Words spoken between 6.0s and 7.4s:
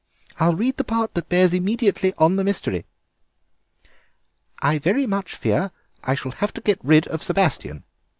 I shall have to get rid of